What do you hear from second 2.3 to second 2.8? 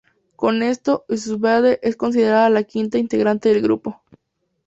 la